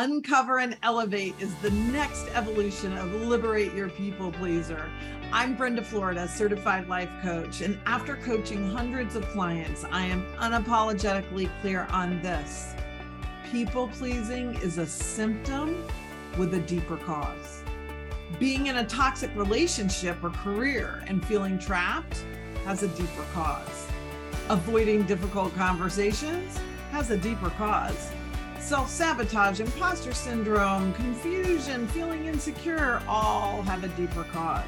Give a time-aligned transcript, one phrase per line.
[0.00, 4.88] Uncover and Elevate is the next evolution of Liberate Your People Pleaser.
[5.30, 11.50] I'm Brenda Florida, certified life coach, and after coaching hundreds of clients, I am unapologetically
[11.60, 12.72] clear on this.
[13.52, 15.84] People pleasing is a symptom
[16.38, 17.62] with a deeper cause.
[18.38, 22.24] Being in a toxic relationship or career and feeling trapped
[22.64, 23.86] has a deeper cause.
[24.48, 26.58] Avoiding difficult conversations
[26.90, 28.10] has a deeper cause
[28.70, 34.62] self sabotage, imposter syndrome, confusion, feeling insecure all have a deeper cause.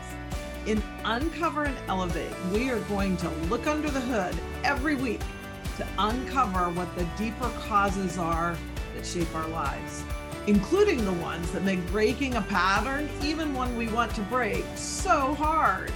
[0.66, 5.20] In Uncover and Elevate, we are going to look under the hood every week
[5.76, 8.56] to uncover what the deeper causes are
[8.96, 10.02] that shape our lives,
[10.48, 15.32] including the ones that make breaking a pattern, even one we want to break, so
[15.34, 15.92] hard.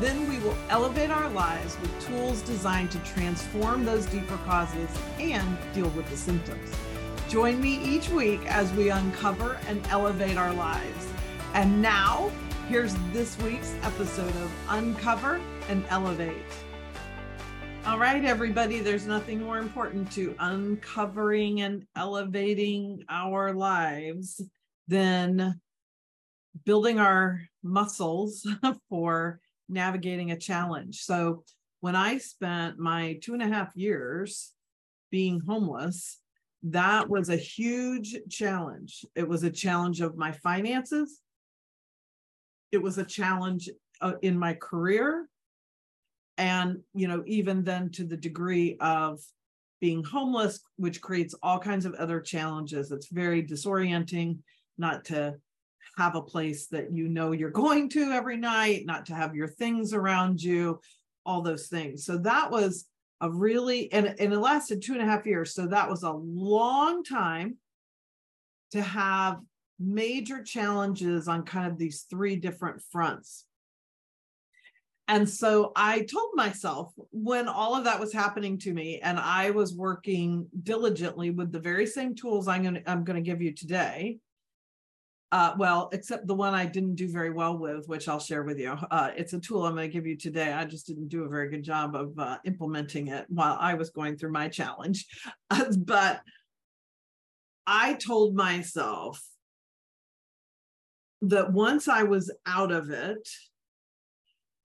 [0.00, 5.56] Then we will elevate our lives with tools designed to transform those deeper causes and
[5.72, 6.70] deal with the symptoms.
[7.32, 11.08] Join me each week as we uncover and elevate our lives.
[11.54, 12.30] And now,
[12.68, 16.44] here's this week's episode of Uncover and Elevate.
[17.86, 24.42] All right, everybody, there's nothing more important to uncovering and elevating our lives
[24.86, 25.58] than
[26.66, 28.46] building our muscles
[28.90, 31.00] for navigating a challenge.
[31.00, 31.44] So,
[31.80, 34.52] when I spent my two and a half years
[35.10, 36.18] being homeless,
[36.64, 39.04] that was a huge challenge.
[39.14, 41.20] It was a challenge of my finances.
[42.70, 43.68] It was a challenge
[44.00, 45.28] uh, in my career.
[46.38, 49.20] And, you know, even then to the degree of
[49.80, 52.92] being homeless, which creates all kinds of other challenges.
[52.92, 54.38] It's very disorienting
[54.78, 55.34] not to
[55.98, 59.48] have a place that you know you're going to every night, not to have your
[59.48, 60.80] things around you,
[61.26, 62.04] all those things.
[62.04, 62.86] So that was
[63.22, 66.12] a really and, and it lasted two and a half years so that was a
[66.12, 67.56] long time
[68.72, 69.38] to have
[69.78, 73.46] major challenges on kind of these three different fronts.
[75.08, 79.50] And so i told myself when all of that was happening to me and i
[79.50, 83.42] was working diligently with the very same tools i'm going to i'm going to give
[83.42, 84.18] you today
[85.32, 88.58] uh, well, except the one I didn't do very well with, which I'll share with
[88.58, 88.76] you.
[88.90, 90.52] Uh, it's a tool I'm going to give you today.
[90.52, 93.88] I just didn't do a very good job of uh, implementing it while I was
[93.88, 95.06] going through my challenge.
[95.78, 96.20] but
[97.66, 99.22] I told myself
[101.22, 103.26] that once I was out of it,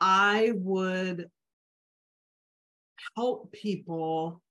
[0.02, 1.30] I would
[3.16, 4.42] help people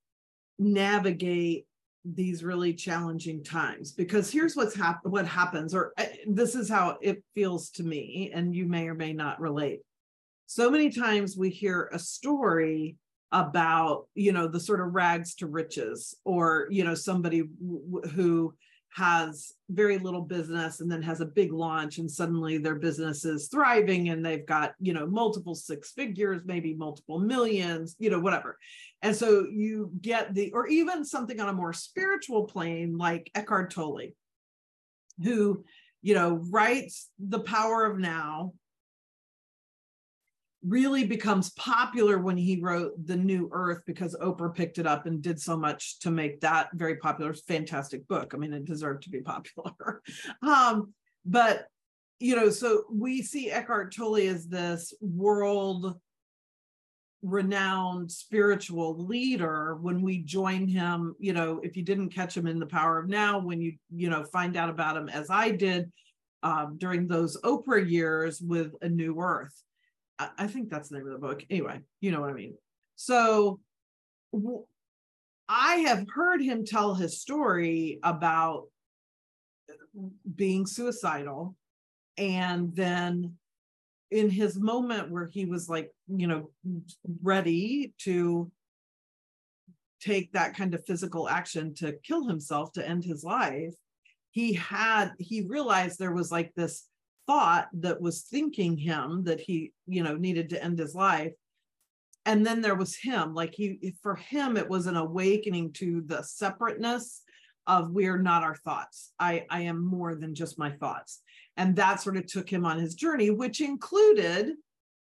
[0.59, 1.67] navigate
[2.15, 6.99] these really challenging times because here's what's hap- what happens or uh, this is how
[7.01, 9.81] it feels to me and you may or may not relate.
[10.47, 12.97] So many times we hear a story
[13.33, 18.55] about you know the sort of rags to riches or you know somebody w- who
[18.97, 23.49] has very little business and then has a big launch and suddenly their business is
[23.49, 28.57] thriving and they've got you know multiple six figures maybe multiple millions you know whatever.
[29.03, 33.71] And so you get the or even something on a more spiritual plane like eckhart
[33.71, 34.13] tolle
[35.23, 35.63] who
[36.01, 38.55] you know writes the power of now
[40.65, 45.23] really becomes popular when he wrote The New Earth because Oprah picked it up and
[45.23, 48.33] did so much to make that very popular, fantastic book.
[48.35, 50.03] I mean, it deserved to be popular.
[50.43, 50.93] um,
[51.25, 51.67] but,
[52.19, 55.99] you know, so we see Eckhart Tolle as this world
[57.23, 62.61] renowned spiritual leader when we join him you know if you didn't catch him in
[62.61, 65.91] the power of now when you you know find out about him as i did
[66.43, 69.65] um, during those oprah years with a new earth
[70.19, 71.45] I, think that's the name of the book.
[71.51, 72.55] Anyway, you know what I mean.
[72.95, 73.61] So
[75.49, 78.65] I have heard him tell his story about
[80.35, 81.57] being suicidal
[82.19, 83.35] and then
[84.11, 86.51] in his moment where he was like you know
[87.23, 88.51] ready to
[90.01, 93.75] take that kind of physical action to kill himself to end his life
[94.31, 96.85] he had he realized there was like this
[97.27, 101.33] thought that was thinking him that he you know needed to end his life.
[102.25, 106.23] And then there was him like he for him it was an awakening to the
[106.23, 107.23] separateness
[107.67, 109.13] of we're not our thoughts.
[109.19, 111.23] I i am more than just my thoughts.
[111.57, 114.53] And that sort of took him on his journey which included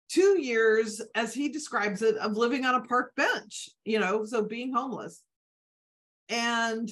[0.09, 4.43] two years as he describes it of living on a park bench you know so
[4.43, 5.23] being homeless.
[6.29, 6.91] And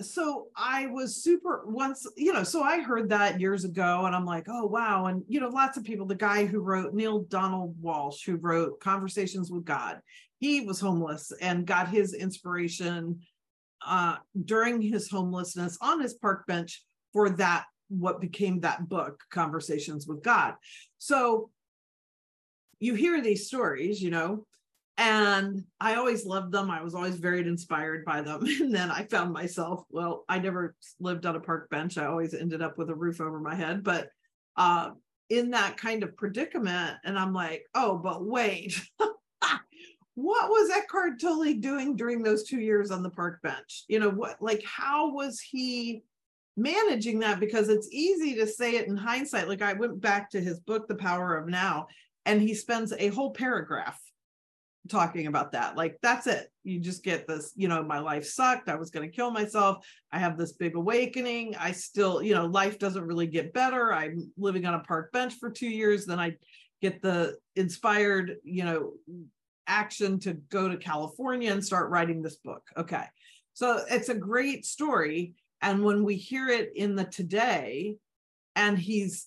[0.00, 4.24] so I was super once, you know, so I heard that years ago and I'm
[4.24, 5.06] like, oh, wow.
[5.06, 8.80] And, you know, lots of people, the guy who wrote Neale Donald Walsch, who wrote
[8.80, 10.00] Conversations with God,
[10.38, 13.20] he was homeless and got his inspiration
[13.86, 16.82] uh, during his homelessness on his park bench
[17.12, 20.54] for that what became that book conversations with god
[20.98, 21.50] so
[22.78, 24.46] you hear these stories you know
[25.00, 26.70] and i always loved them.
[26.70, 28.44] I was always very inspired by them.
[28.60, 31.98] And then i found myself well i never lived on a park bench.
[31.98, 33.82] I always ended up with a roof over my head.
[33.82, 34.10] But
[34.56, 34.90] uh,
[35.30, 38.80] in that kind of predicament and i'm like oh but wait
[40.14, 43.84] what was eckhart tolle doing during those two years on the park bench?
[43.88, 46.02] You know what like how was he
[46.56, 47.40] managing that?
[47.40, 49.48] Because it's easy to say it in hindsight.
[49.48, 51.86] Like I went back to his book, The Power of Now,
[52.26, 53.98] and he spends a whole paragraph
[54.88, 55.76] talking about that.
[55.76, 56.48] Like that's it.
[56.64, 58.68] You just get this, you know, my life sucked.
[58.68, 59.86] I was going to kill myself.
[60.12, 61.54] I have this big awakening.
[61.56, 63.92] I still, you know, life doesn't really get better.
[63.92, 66.06] I'm living on a park bench for two years.
[66.06, 66.36] Then I
[66.80, 68.92] get the inspired, you know,
[69.66, 72.62] action to go to California and start writing this book.
[72.76, 73.04] Okay.
[73.52, 75.34] So it's a great story.
[75.62, 77.96] And when we hear it in the today,
[78.56, 79.26] and he's,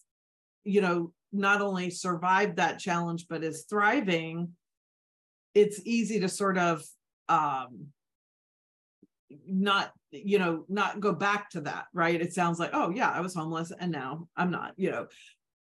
[0.64, 4.50] you know, not only survived that challenge, but is thriving,
[5.54, 6.84] it's easy to sort of
[7.30, 7.88] um,
[9.48, 12.20] not, you know, not go back to that, right?
[12.20, 15.08] It sounds like, oh, yeah, I was homeless and now I'm not, you know.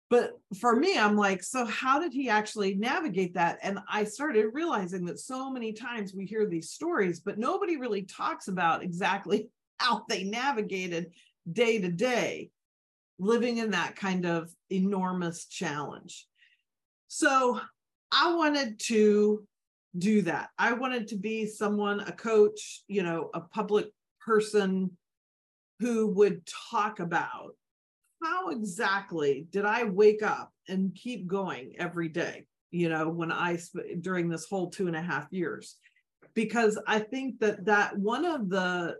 [0.09, 3.59] But for me, I'm like, so how did he actually navigate that?
[3.63, 8.03] And I started realizing that so many times we hear these stories, but nobody really
[8.03, 9.47] talks about exactly
[9.77, 11.13] how they navigated
[11.51, 12.51] day to day
[13.19, 16.27] living in that kind of enormous challenge.
[17.07, 17.61] So
[18.11, 19.47] I wanted to
[19.97, 20.49] do that.
[20.57, 23.87] I wanted to be someone, a coach, you know, a public
[24.19, 24.97] person
[25.79, 27.55] who would talk about
[28.23, 33.57] how exactly did I wake up and keep going every day, you know, when I,
[34.01, 35.77] during this whole two and a half years.
[36.33, 38.95] Because I think that that one of the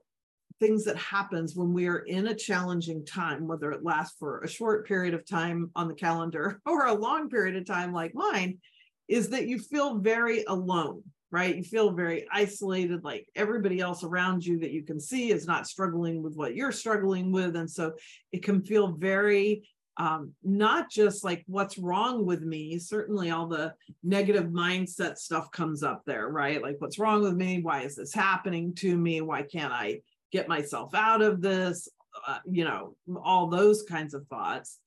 [0.60, 4.48] things that happens when we are in a challenging time whether it lasts for a
[4.48, 8.60] short period of time on the calendar or a long period of time like mine
[9.08, 11.56] is that you feel very alone right?
[11.56, 15.66] You feel very isolated like everybody else around you that you can see is not
[15.66, 17.56] struggling with what you're struggling with.
[17.56, 17.94] And so
[18.34, 19.64] it can feel very
[19.98, 22.80] um, not just like what's wrong with me?
[22.80, 26.62] Certainly all the negative mindset stuff comes up there right?
[26.62, 27.62] Like what's wrong with me?
[27.62, 29.22] Why is this happening to me?
[29.22, 30.02] Why can't i
[30.32, 31.90] get myself out of this,
[32.26, 34.80] uh, you know, all those kinds of thoughts.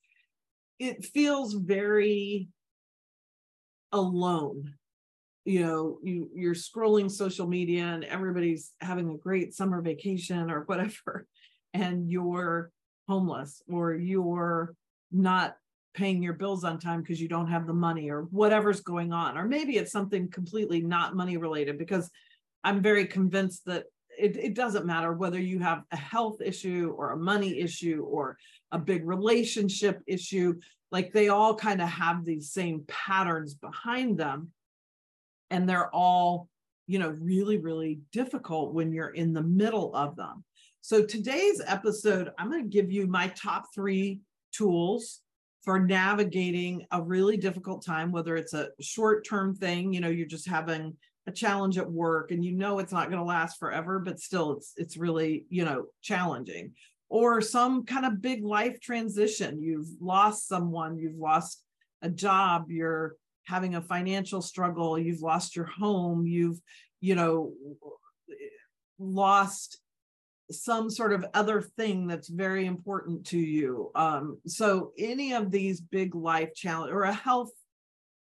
[0.79, 2.49] It feels very
[3.91, 4.73] alone.
[5.45, 10.61] You know, you you're scrolling social media and everybody's having a great summer vacation or
[10.65, 11.27] whatever,
[11.73, 12.71] and you're
[13.07, 14.75] homeless or you're
[15.11, 15.55] not
[15.93, 19.37] paying your bills on time because you don't have the money or whatever's going on
[19.37, 22.09] or maybe it's something completely not money related because
[22.65, 23.85] i'm very convinced that
[24.17, 28.37] it, it doesn't matter whether you have a health issue or a money issue or
[28.71, 30.53] a big relationship issue
[30.95, 34.53] like they all kind of have these same patterns behind them.
[35.51, 36.47] And they're all
[36.87, 40.45] you know really really difficult when you're in the middle of them.
[40.79, 44.21] So today's episode i'm going to give you my top 3
[44.53, 45.19] tools
[45.63, 50.33] for navigating a really difficult time whether it's a short term thing you know you're
[50.37, 50.95] just having
[51.27, 54.53] a challenge at work and you know it's not going to last forever but still
[54.53, 56.71] it's it's really you know challenging
[57.09, 61.63] or some kind of big life transition you've lost someone you've lost
[62.01, 66.59] a job you're having a financial struggle you've lost your home you've
[67.01, 67.53] you know
[68.99, 69.79] lost
[70.51, 75.81] some sort of other thing that's very important to you um, so any of these
[75.81, 77.51] big life challenge or a health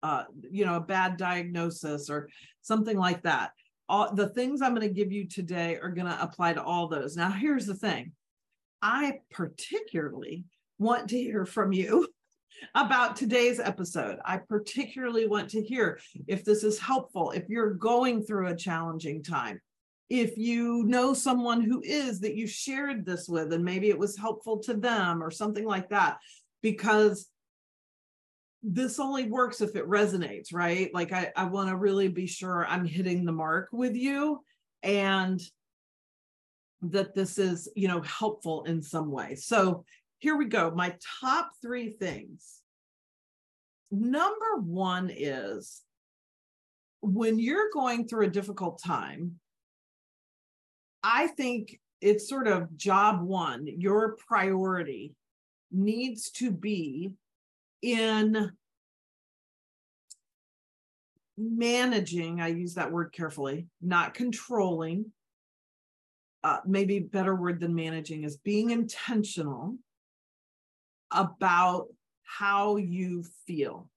[0.03, 2.29] uh, you know, a bad diagnosis or
[2.61, 3.53] something like that.
[3.89, 6.89] All the things I'm going to give you today are going to apply to all
[6.89, 7.17] those.
[7.17, 8.13] Now, here's the thing
[8.83, 10.45] I particularly
[10.79, 12.09] want to hear from you
[12.75, 14.19] about today's episode.
[14.25, 19.23] I particularly want to hear if this is helpful, if you're going through a challenging
[19.23, 19.61] time,
[20.11, 24.19] if you know someone who is that you shared this with, and maybe it was
[24.19, 26.19] helpful to them or something like that,
[26.61, 27.29] because
[28.63, 30.93] this only works if it resonates, right?
[30.93, 34.45] Like I, I want to really be sure I'm hitting the mark with you
[34.83, 35.41] and
[36.83, 39.35] that this is, you know, helpful in some way.
[39.37, 39.85] So
[40.19, 40.71] here we go.
[40.71, 42.61] My top three things.
[43.91, 45.83] Number one is
[47.01, 49.39] when you're going through a difficult time,
[51.03, 55.15] I think it's sort of job one, your priority
[55.71, 57.13] needs to be
[57.81, 58.53] in
[61.37, 65.13] managing, I use that word carefully, not controlling,
[66.45, 69.77] uh, maybe better word than managing is being intentional
[71.11, 71.87] about
[72.25, 73.89] how you feel.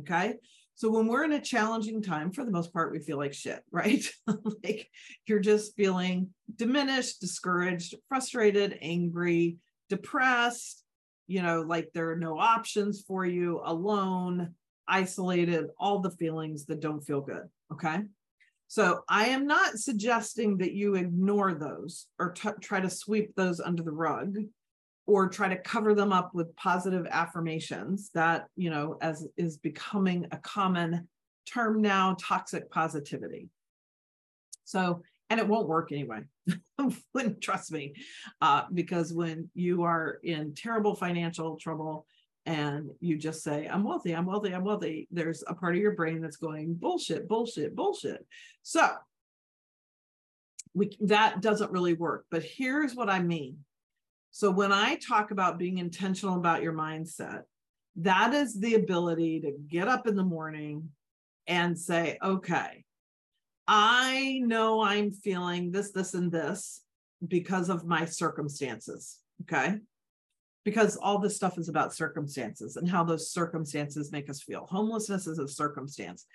[0.00, 0.34] Okay.
[0.74, 3.62] So when we're in a challenging time, for the most part, we feel like shit,
[3.70, 4.04] right?
[4.62, 4.88] like
[5.26, 9.56] you're just feeling diminished, discouraged, frustrated, angry,
[9.88, 10.84] depressed,
[11.26, 14.54] you know, like there are no options for you, alone,
[14.86, 17.48] isolated, all the feelings that don't feel good.
[17.72, 18.00] Okay.
[18.68, 23.60] So I am not suggesting that you ignore those or t- try to sweep those
[23.60, 24.36] under the rug
[25.06, 30.26] or try to cover them up with positive affirmations that, you know, as is becoming
[30.32, 31.06] a common
[31.46, 33.48] term now, toxic positivity.
[34.64, 36.22] So, and it won't work anyway.
[37.40, 37.94] Trust me,
[38.40, 42.06] uh, because when you are in terrible financial trouble
[42.46, 45.92] and you just say, I'm wealthy, I'm wealthy, I'm wealthy, there's a part of your
[45.92, 48.24] brain that's going, bullshit, bullshit, bullshit.
[48.62, 48.88] So
[50.72, 52.24] we, that doesn't really work.
[52.30, 53.58] But here's what I mean.
[54.30, 57.42] So when I talk about being intentional about your mindset,
[57.96, 60.90] that is the ability to get up in the morning
[61.48, 62.84] and say, okay,
[63.66, 66.82] I know I'm feeling this, this, and this
[67.26, 69.18] because of my circumstances.
[69.42, 69.80] Okay
[70.66, 74.66] because all this stuff is about circumstances and how those circumstances make us feel.
[74.68, 76.26] Homelessness is a circumstance.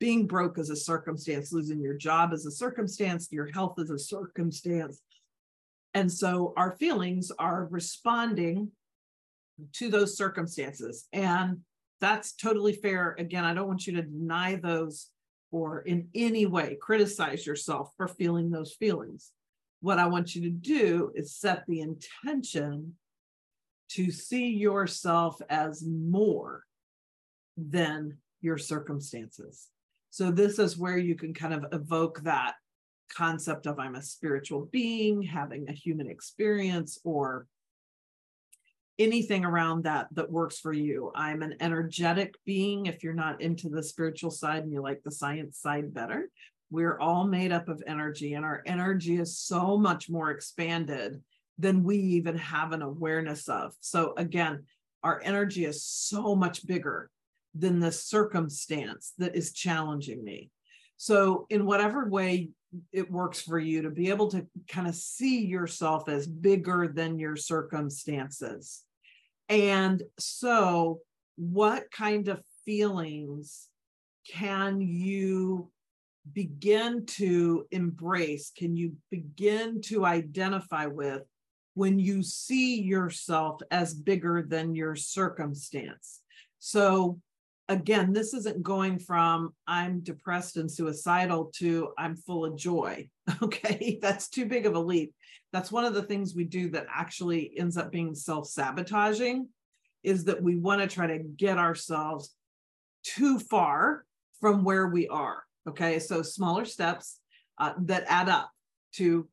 [0.00, 1.52] Being broke is a circumstance.
[1.52, 3.28] Losing your job is a circumstance.
[3.30, 5.00] Your health is a circumstance.
[5.94, 8.72] And so our feelings are responding
[9.74, 11.06] to those circumstances.
[11.12, 11.58] And
[12.00, 13.14] that's totally fair.
[13.16, 15.10] Again, I don't want you to deny those
[15.52, 19.30] or in any way criticize yourself for feeling those feelings.
[19.82, 22.96] What I want you to do is set the intention
[23.90, 26.64] to see yourself as more
[27.56, 29.68] than your circumstances.
[30.10, 32.54] So, this is where you can kind of evoke that
[33.14, 37.46] concept of I'm a spiritual being, having a human experience, or
[38.98, 41.12] anything around that that works for you.
[41.14, 42.86] I'm an energetic being.
[42.86, 46.28] If you're not into the spiritual side and you like the science side better,
[46.70, 51.22] we're all made up of energy, and our energy is so much more expanded
[51.58, 53.74] than we even have an awareness of.
[53.80, 54.64] So again,
[55.02, 57.10] our energy is so much bigger
[57.54, 60.50] than the circumstance that is challenging me.
[60.96, 62.50] So, in whatever way
[62.92, 67.18] it works for you to be able to kind of see yourself as bigger than
[67.18, 68.82] your circumstances.
[69.48, 71.00] And so,
[71.36, 73.68] what kind of feelings
[74.30, 75.70] can you
[76.32, 78.52] begin to embrace?
[78.56, 81.22] Can you begin to identify with
[81.78, 86.22] when you see yourself as bigger than your circumstance.
[86.58, 87.20] So,
[87.68, 93.08] again, this isn't going from I'm depressed and suicidal to I'm full of joy.
[93.42, 95.14] Okay, that's too big of a leap.
[95.52, 99.48] That's one of the things we do that actually ends up being self sabotaging
[100.02, 102.34] is that we want to try to get ourselves
[103.04, 104.04] too far
[104.40, 105.44] from where we are.
[105.68, 107.20] Okay, so smaller steps
[107.58, 108.50] uh, that add up
[108.94, 109.28] to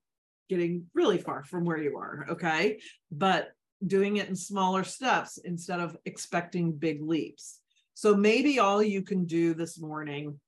[0.49, 2.25] getting really far from where you are.
[2.29, 2.79] Okay.
[3.11, 3.49] But
[3.85, 7.59] doing it in smaller steps instead of expecting big leaps.
[7.93, 10.39] So maybe all you can do this morning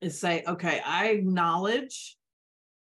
[0.00, 2.16] is say, okay, I acknowledge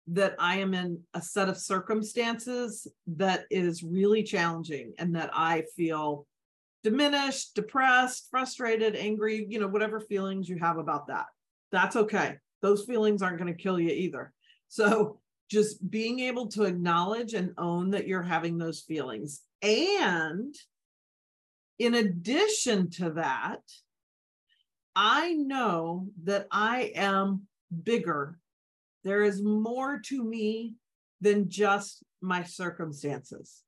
[0.09, 5.65] that I am in a set of circumstances that is really challenging and that I
[5.77, 6.27] feel
[6.83, 11.27] diminished, depressed, frustrated, angry, you know, whatever feelings you have about that.
[11.71, 12.37] That's okay.
[12.61, 14.33] Those feelings aren't going to kill you either.
[14.69, 15.21] So
[15.53, 19.43] just being able to acknowledge and own that you're having those feelings.
[19.61, 20.55] And
[21.79, 23.61] in addition to that,
[24.97, 27.43] I know that I am
[27.83, 28.39] bigger.
[29.05, 30.77] There is more to me
[31.21, 33.63] than just my circumstances.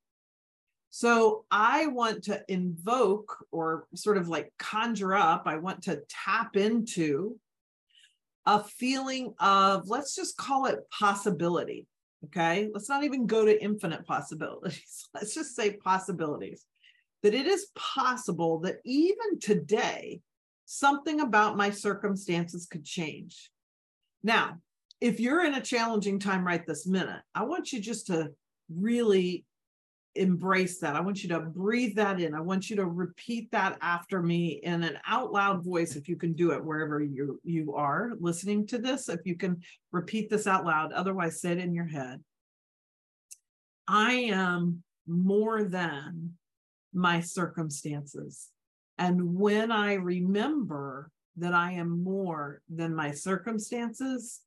[0.89, 6.57] So I want to invoke or sort of like conjure up, I want to tap
[6.57, 7.39] into
[8.47, 11.87] a feeling of, let's just call it possibility.
[12.27, 12.69] Okay.
[12.73, 15.09] Let's not even go to infinite possibilities.
[15.15, 16.65] Let's just say possibilities.
[17.23, 20.21] That it is possible that even today,
[20.67, 23.51] something about my circumstances could change.
[24.23, 24.59] Now,
[25.01, 28.33] if you're in a challenging time right this minute, I want you just to
[28.71, 29.45] really
[30.17, 30.97] embrace that.
[30.97, 32.35] I want you to breathe that in.
[32.35, 36.17] I want you to repeat that after me in an out loud voice if you
[36.17, 39.09] can do it wherever you you are listening to this.
[39.09, 39.61] If you can
[39.93, 42.23] repeat this out loud, otherwise say it in your head.
[43.89, 46.35] I am more than
[46.93, 48.49] my circumstances.
[48.99, 54.41] And when I remember that I am more than my circumstances,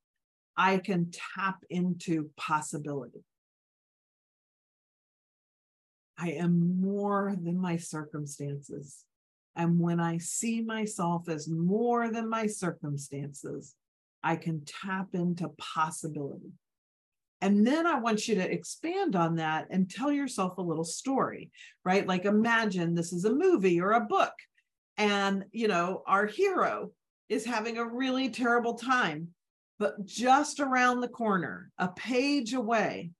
[0.55, 3.23] I can tap into possibility.
[6.17, 9.03] I am more than my circumstances.
[9.55, 13.75] And when I see myself as more than my circumstances,
[14.23, 16.51] I can tap into possibility.
[17.41, 21.51] And then I want you to expand on that and tell yourself a little story,
[21.85, 22.07] right?
[22.07, 24.33] Like imagine this is a movie or a book,
[24.97, 26.91] and you know, our hero
[27.29, 29.29] is having a really terrible time,
[29.77, 33.11] but just around the corner, a page away,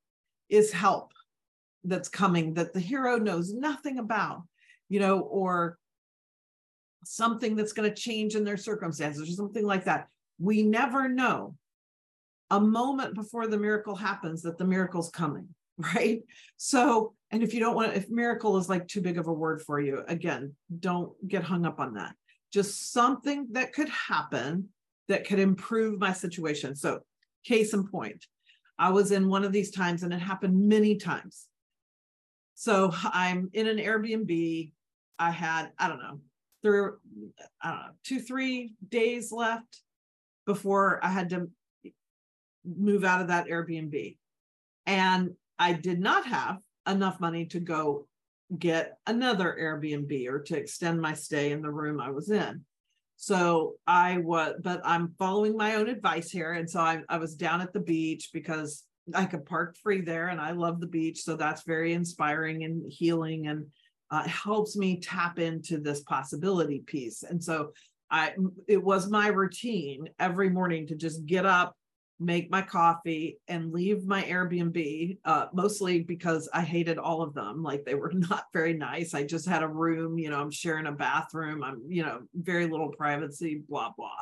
[0.50, 1.12] is help
[1.84, 4.44] that's coming that the hero knows nothing about,
[4.90, 5.78] you know, or
[7.04, 10.08] something that's going to change in their circumstances or something like that.
[10.40, 11.56] We never know
[12.50, 16.22] a moment before the miracle happens that the miracle's coming, right?
[16.58, 19.62] So, and if you don't want, if miracle is like too big of a word
[19.62, 22.16] for you, again, don't get hung up on that.
[22.54, 24.70] Just something that could happen
[25.10, 26.76] that could improve my situation.
[26.76, 27.00] So,
[27.44, 28.26] case in point,
[28.80, 31.48] I was in one of these times and it happened many times.
[32.60, 34.72] So, I'm in an Airbnb.
[35.20, 36.20] I had, I don't know,
[36.62, 36.90] three,
[37.62, 39.82] I don't know, two, three days left
[40.46, 41.50] before I had to
[42.66, 44.18] move out of that Airbnb.
[44.86, 48.08] And I did not have enough money to go
[48.58, 52.64] get another Airbnb or to extend my stay in the room I was in.
[53.18, 56.54] So I was, but I'm following my own advice here.
[56.54, 58.84] And so I, I was down at the beach because
[59.14, 61.22] I could park free there and I love the beach.
[61.22, 63.66] So that's very inspiring and healing and
[64.12, 67.24] uh, helps me tap into this possibility piece.
[67.24, 67.72] And so
[68.10, 68.34] I,
[68.68, 71.76] it was my routine every morning to just get up,
[72.20, 77.62] make my coffee and leave my Airbnb, uh, mostly because I hated all of them.
[77.62, 79.14] Like they were not very nice.
[79.14, 81.64] I just had a room, you know, I'm sharing a bathroom.
[81.64, 84.18] I'm, you know, very little privacy, blah, blah.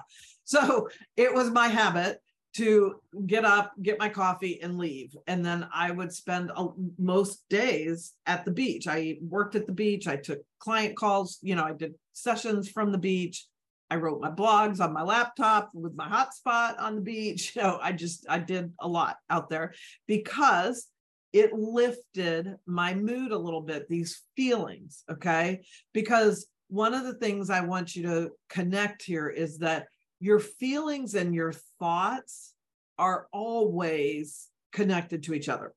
[0.46, 2.20] So it was my habit
[2.56, 2.96] to
[3.28, 5.16] get up, get my coffee, and leave.
[5.28, 8.88] And then I would spend a, most days at the beach.
[8.88, 10.08] I worked at the beach.
[10.08, 11.38] I took client calls.
[11.42, 13.46] You know, I did sessions from the beach.
[13.90, 17.54] I wrote my blogs on my laptop with my hotspot on the beach.
[17.56, 19.74] You know, I just I did a lot out there
[20.08, 20.88] because
[21.34, 25.04] it lifted my mood a little bit, these feelings.
[25.12, 25.62] Okay.
[25.94, 29.88] Because one of the things I want you to connect here is that
[30.26, 32.54] your feelings and your thoughts
[32.98, 35.72] are always connected to each other.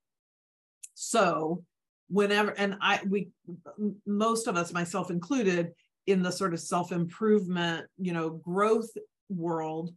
[0.94, 1.64] So,
[2.08, 3.28] whenever, and I, we,
[4.06, 5.72] most of us, myself included,
[6.06, 8.88] in the sort of self-improvement, you know, growth
[9.28, 9.90] world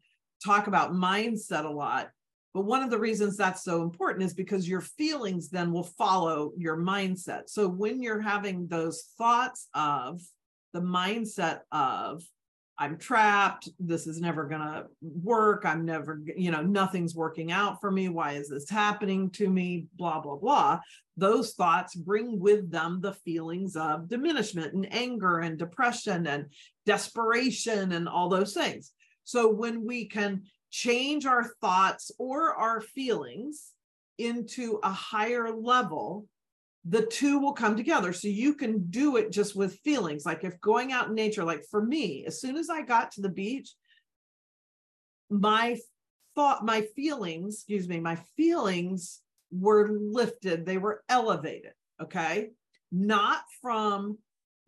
[0.44, 2.10] talk about mindset a lot.
[2.54, 6.52] But one of the reasons that's so important is because your feelings then will follow
[6.58, 7.44] your mindset.
[7.48, 10.22] So when you're having those thoughts of
[10.74, 12.22] the mindset of,
[12.78, 13.70] I'm trapped.
[13.80, 15.64] This is never going to work.
[15.66, 18.10] I'm never, you know, nothing's working out for me.
[18.10, 19.86] Why is this happening to me?
[19.96, 20.80] Blah, blah, blah.
[21.16, 26.48] Those thoughts bring with them the feelings of diminishment and anger and depression and
[26.86, 28.94] desperation and all those things.
[29.26, 33.74] So when we can change our thoughts or our feelings
[34.18, 36.26] into a higher level,
[36.86, 38.12] the two will come together.
[38.12, 40.26] So you can do it just with feelings.
[40.26, 43.22] Like if going out in nature, like for me, as soon as I got to
[43.22, 43.70] the beach,
[45.30, 45.78] my
[46.36, 51.74] thought, my feelings, excuse me, my feelings were lifted, they were elevated.
[52.02, 52.50] Okay.
[52.92, 54.18] Not from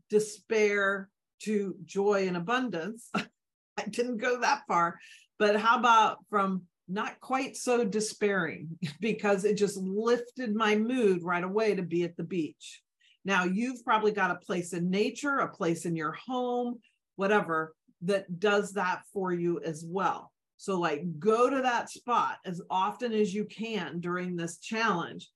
[0.09, 1.09] despair
[1.41, 3.09] to joy and abundance.
[3.15, 4.99] I didn't go that far.
[5.39, 11.43] But how about from not quite so despairing because it just lifted my mood right
[11.43, 12.81] away to be at the beach.
[13.25, 16.79] Now, you've probably got a place in nature, a place in your home,
[17.15, 20.31] whatever, that does that for you as well.
[20.57, 25.29] So, like, go to that spot as often as you can during this challenge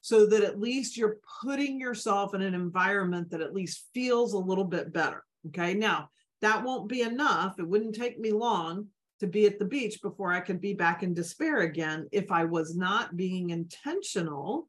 [0.00, 4.38] so that at least you're putting yourself in an environment that at least feels a
[4.38, 5.22] little bit better.
[5.48, 5.74] Okay.
[5.74, 6.10] Now,
[6.42, 7.58] that won't be enough.
[7.58, 8.88] It wouldn't take me long
[9.20, 12.44] to be at the beach before I could be back in despair again if I
[12.44, 14.68] was not being intentional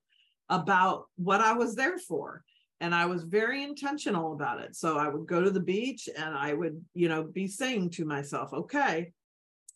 [0.50, 2.44] about what I was there for.
[2.82, 4.76] And I was very intentional about it.
[4.76, 8.06] So I would go to the beach and I would, you know, be saying to
[8.06, 9.12] myself, okay,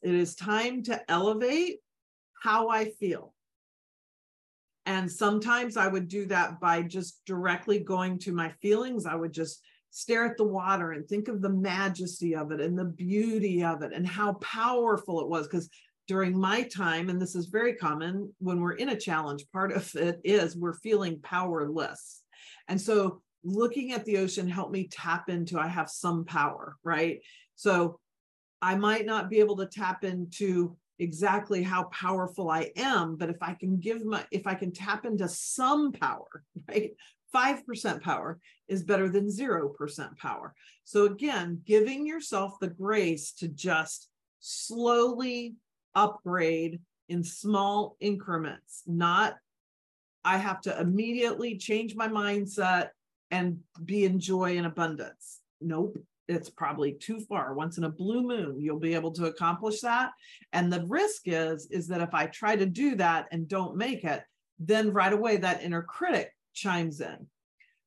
[0.01, 1.79] it is time to elevate
[2.41, 3.33] how I feel.
[4.85, 9.05] And sometimes I would do that by just directly going to my feelings.
[9.05, 9.61] I would just
[9.95, 13.83] stare at the water and think of the majesty of it and the beauty of
[13.83, 15.47] it and how powerful it was.
[15.47, 15.69] Because
[16.07, 19.95] during my time, and this is very common when we're in a challenge, part of
[19.95, 22.23] it is we're feeling powerless.
[22.67, 27.21] And so looking at the ocean helped me tap into I have some power, right?
[27.55, 27.99] So
[28.63, 33.37] I might not be able to tap into exactly how powerful I am, but if
[33.43, 36.93] I can give my, if I can tap into some power, right?
[37.33, 40.53] 5% power is better than 0% power.
[40.83, 45.55] So again, giving yourself the grace to just slowly
[45.95, 49.35] upgrade in small increments, not
[50.25, 52.89] I have to immediately change my mindset
[53.29, 55.41] and be in joy and abundance.
[55.59, 59.81] Nope it's probably too far once in a blue moon you'll be able to accomplish
[59.81, 60.11] that
[60.53, 64.03] and the risk is is that if i try to do that and don't make
[64.03, 64.23] it
[64.59, 67.27] then right away that inner critic chimes in.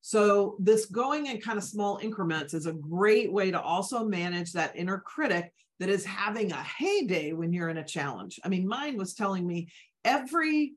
[0.01, 4.53] So this going in kind of small increments is a great way to also manage
[4.53, 8.39] that inner critic that is having a heyday when you're in a challenge.
[8.45, 9.69] I mean mine was telling me
[10.05, 10.75] every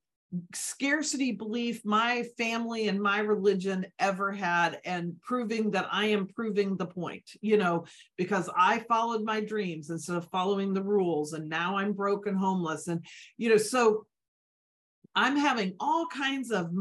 [0.53, 6.77] scarcity belief my family and my religion ever had and proving that I am proving
[6.77, 7.85] the point, you know,
[8.17, 12.87] because I followed my dreams instead of following the rules and now I'm broken homeless.
[12.87, 13.05] And
[13.37, 14.05] you know so
[15.15, 16.73] I'm having all kinds of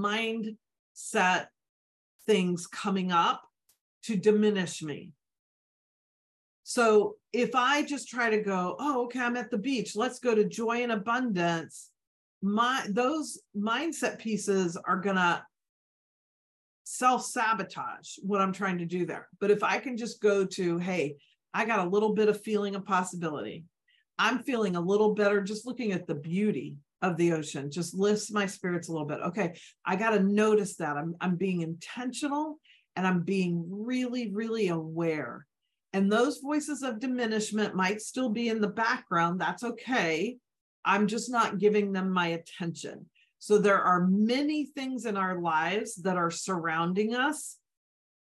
[1.15, 1.49] mindset
[2.27, 3.43] things coming up
[4.05, 5.13] to diminish me.
[6.65, 10.35] So if I just try to go, oh, okay, I'm at the beach, let's go
[10.35, 11.91] to joy and abundance
[12.43, 15.45] my those mindset pieces are gonna
[16.85, 19.29] self-sabotage what I'm trying to do there.
[19.41, 21.17] But if I can just go to, hey,
[21.53, 23.65] I got a little bit of feeling of possibility.
[24.19, 28.31] I'm feeling a little better just looking at the beauty of the ocean, just lifts
[28.31, 29.21] my spirits a little bit.
[29.21, 30.97] Okay, I got to notice that.
[30.97, 32.59] I'm, I'm being intentional
[32.97, 35.47] and I'm being really, really aware.
[35.93, 39.41] And those voices of diminishment might still be in the background.
[39.41, 40.37] That's okay.
[40.85, 43.07] I'm just not giving them my attention.
[43.39, 47.57] So there are many things in our lives that are surrounding us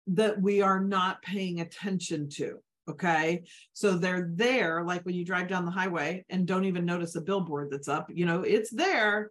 [0.07, 2.59] that we are not paying attention to.
[2.89, 3.45] Okay.
[3.73, 7.21] So they're there, like when you drive down the highway and don't even notice a
[7.21, 9.31] billboard that's up, you know, it's there,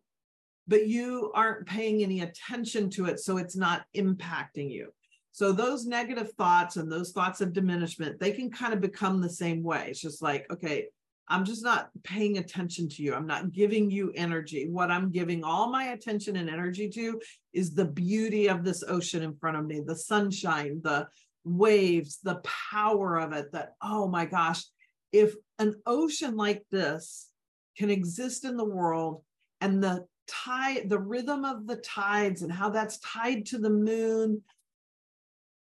[0.68, 3.20] but you aren't paying any attention to it.
[3.20, 4.94] So it's not impacting you.
[5.34, 9.30] So those negative thoughts and those thoughts of diminishment, they can kind of become the
[9.30, 9.88] same way.
[9.90, 10.88] It's just like, okay,
[11.28, 13.14] I'm just not paying attention to you.
[13.14, 14.68] I'm not giving you energy.
[14.70, 17.22] What I'm giving all my attention and energy to
[17.54, 21.08] is the beauty of this ocean in front of me, the sunshine, the
[21.44, 23.52] waves, the power of it.
[23.52, 24.64] That, oh my gosh,
[25.12, 27.30] if an ocean like this
[27.78, 29.24] can exist in the world
[29.60, 34.42] and the tide, the rhythm of the tides and how that's tied to the moon,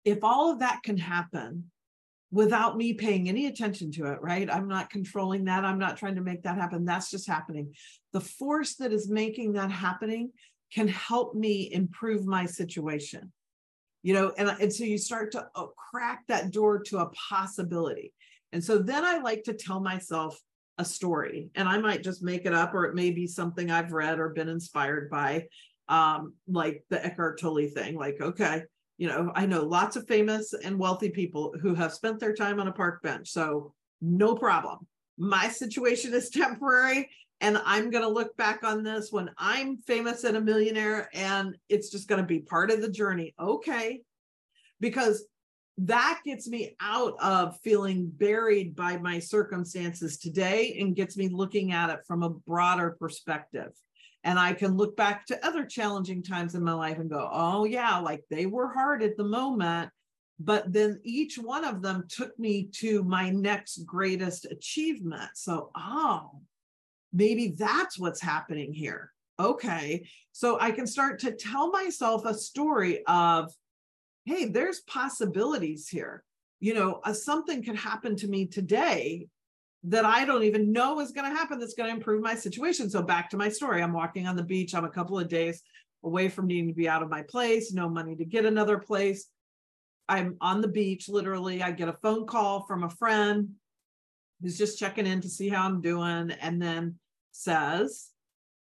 [0.05, 1.71] if all of that can happen,
[2.33, 4.51] without me paying any attention to it, right?
[4.51, 5.67] I'm not controlling that.
[5.67, 6.87] I'm not trying to make that happen.
[6.87, 7.75] That's just happening.
[8.15, 10.33] The force that is making that happening
[10.73, 13.31] can help me improve my situation.
[14.03, 18.13] You know, and, and so you start to uh, crack that door to a possibility.
[18.53, 20.41] And so then I like to tell myself
[20.79, 23.93] a story, and I might just make it up, or it may be something I've
[23.93, 25.47] read or been inspired by,
[25.89, 27.97] um, like the Eckhart Tolle thing.
[27.97, 28.63] Like, okay,
[28.99, 32.61] you know, I know lots of famous and wealthy people who have spent their time
[32.61, 33.31] on a park bench.
[33.31, 34.87] So no problem.
[35.19, 37.11] My situation is temporary.
[37.43, 41.57] And I'm going to look back on this when I'm famous and a millionaire, and
[41.69, 43.35] it's just going to be part of the journey.
[43.39, 44.03] Okay.
[44.79, 45.25] Because
[45.79, 51.73] that gets me out of feeling buried by my circumstances today and gets me looking
[51.73, 53.73] at it from a broader perspective.
[54.23, 57.65] And I can look back to other challenging times in my life and go, oh,
[57.65, 59.91] yeah, like they were hard at the moment.
[60.39, 65.31] But then each one of them took me to my next greatest achievement.
[65.35, 66.41] So, oh,
[67.13, 69.13] maybe that's what's happening here.
[69.39, 70.07] Okay.
[70.33, 73.53] So I can start to tell myself a story of,
[74.25, 76.23] hey, there's possibilities here.
[76.61, 79.27] You know, uh, something could happen to me today
[79.85, 82.89] that I don't even know is going to happen that's going to improve my situation.
[82.89, 83.83] So back to my story.
[83.83, 84.75] I'm walking on the beach.
[84.75, 85.61] I'm a couple of days
[86.05, 89.27] away from needing to be out of my place, no money to get another place.
[90.09, 91.63] I'm on the beach, literally.
[91.63, 93.51] I get a phone call from a friend
[94.41, 96.99] who's just checking in to see how I'm doing and then
[97.33, 98.11] says,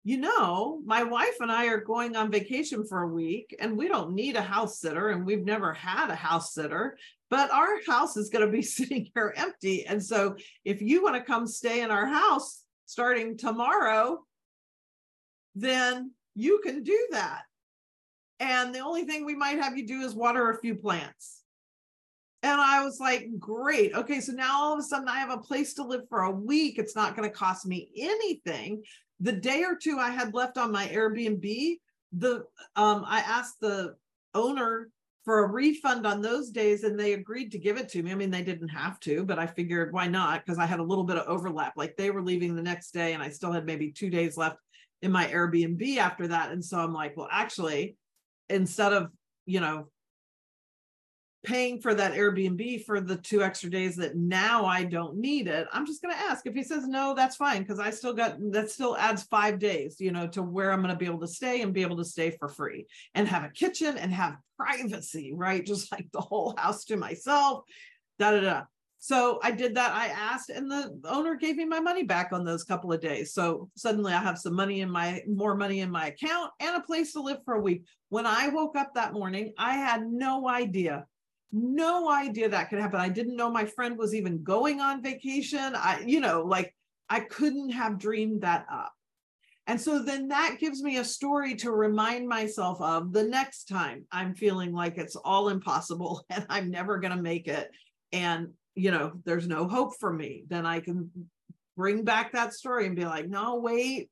[0.03, 3.89] you know, my wife and I are going on vacation for a week and we
[3.89, 6.99] don't need a house sitter and we've never had a house sitter,
[7.31, 9.87] but our house is going to be sitting here empty.
[9.87, 14.23] And so if you want to come stay in our house starting tomorrow,
[15.55, 17.43] then you can do that.
[18.41, 21.44] And the only thing we might have you do is water a few plants.
[22.45, 23.95] And I was like, great.
[23.95, 24.21] Okay.
[24.21, 26.79] So now all of a sudden I have a place to live for a week.
[26.79, 28.83] It's not going to cost me anything
[29.21, 31.79] the day or two I had left on my Airbnb,
[32.13, 32.45] the
[32.77, 33.97] um, I asked the
[34.35, 34.91] owner
[35.25, 38.13] for a refund on those days and they agreed to give it to me.
[38.13, 40.45] I mean, they didn't have to, but I figured why not?
[40.45, 41.73] Because I had a little bit of overlap.
[41.77, 44.59] Like they were leaving the next day and I still had maybe two days left
[45.01, 46.51] in my Airbnb after that.
[46.51, 47.97] And so I'm like, well, actually,
[48.51, 49.11] instead of,
[49.47, 49.89] you know,
[51.45, 55.69] paying for that Airbnb for the two extra days that now I don't need it,
[55.73, 56.47] I'm just going to ask.
[56.47, 59.97] If he says no, that's fine because I still got that still adds five days,
[60.01, 62.05] you know, to where I'm going to be able to stay and be able to
[62.05, 65.65] stay for free and have a kitchen and have privacy, right?
[65.75, 67.65] Just like the whole house to myself.
[68.19, 68.63] Da da da.
[69.05, 69.93] So I did that.
[69.93, 73.35] I asked, and the owner gave me my money back on those couple of days.
[73.35, 76.81] So suddenly I have some money in my more money in my account and a
[76.81, 77.85] place to live for a week.
[78.09, 81.05] When I woke up that morning, I had no idea
[81.55, 83.01] no idea that could happen.
[83.01, 85.75] I didn't know my friend was even going on vacation.
[85.77, 86.75] I, you know, like
[87.09, 88.93] I couldn't have dreamed that up.
[89.67, 94.05] And so then that gives me a story to remind myself of the next time
[94.13, 97.71] I'm feeling like it's all impossible and I'm never going to make it.
[98.13, 100.45] And, you know, there's no hope for me.
[100.49, 101.11] Then I can
[101.77, 104.11] bring back that story and be like, no, wait,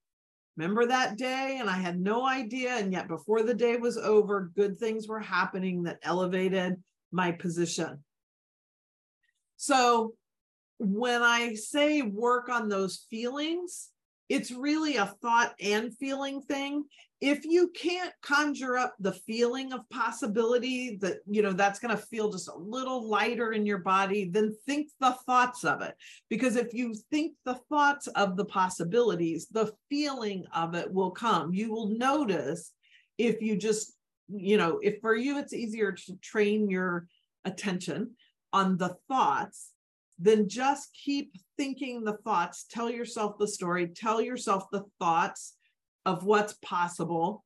[0.56, 1.58] remember that day?
[1.60, 2.76] And I had no idea.
[2.76, 8.02] And yet before the day was over, good things were happening that elevated my position.
[9.56, 10.14] So
[10.78, 13.90] when I say work on those feelings,
[14.28, 16.84] it's really a thought and feeling thing.
[17.20, 22.02] If you can't conjure up the feeling of possibility that, you know, that's going to
[22.02, 25.94] feel just a little lighter in your body, then think the thoughts of it.
[26.28, 31.54] Because if you think the thoughts of the possibilities, the feeling of it will come.
[31.54, 32.72] You will notice
[33.18, 33.92] if you just
[34.34, 37.06] you know, if for you it's easier to train your
[37.44, 38.12] attention
[38.52, 39.70] on the thoughts,
[40.18, 42.64] then just keep thinking the thoughts.
[42.70, 45.54] Tell yourself the story, tell yourself the thoughts
[46.04, 47.44] of what's possible,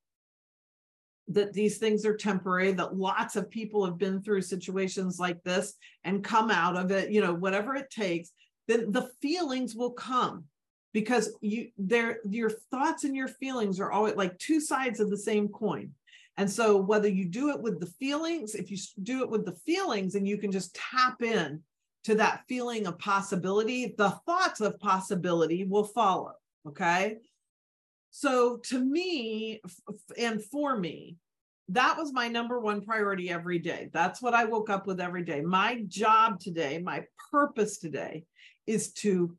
[1.28, 5.74] that these things are temporary, that lots of people have been through situations like this
[6.04, 8.30] and come out of it, you know, whatever it takes,
[8.68, 10.44] then the feelings will come
[10.92, 15.18] because you there your thoughts and your feelings are always like two sides of the
[15.18, 15.90] same coin
[16.36, 19.56] and so whether you do it with the feelings, if you do it with the
[19.64, 21.62] feelings and you can just tap in
[22.04, 26.32] to that feeling of possibility, the thoughts of possibility will follow.
[26.68, 27.16] Okay.
[28.10, 29.60] So to me
[30.18, 31.16] and for me,
[31.70, 33.90] that was my number one priority every day.
[33.92, 35.40] That's what I woke up with every day.
[35.40, 38.24] My job today, my purpose today
[38.66, 39.36] is to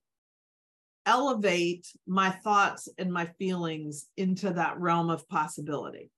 [1.06, 6.12] elevate my thoughts and my feelings into that realm of possibility.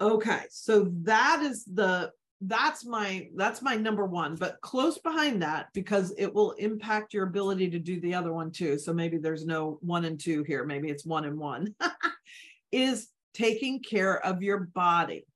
[0.00, 2.10] Okay, so that is the
[2.42, 7.24] that's my that's my number one but close behind that because it will impact your
[7.24, 10.62] ability to do the other one too so maybe there's no one and two here
[10.62, 11.74] maybe it's one and one
[12.72, 15.26] is taking care of your body.